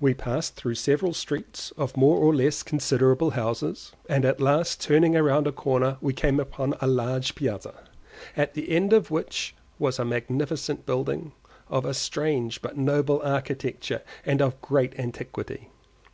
[0.00, 5.14] We passed through several streets of more or less considerable houses, and at last turning
[5.14, 7.72] round a corner we came upon a large piazza,
[8.36, 11.32] at the end of which was a magnificent building,
[11.70, 15.70] of a strange but noble architecture and of great antiquity.